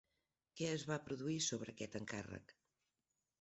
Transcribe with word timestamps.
Què 0.61 0.69
es 0.77 0.85
va 0.91 0.97
produir 1.09 1.35
sobre 1.49 1.75
aquest 1.75 1.99
encàrrec? 2.01 2.57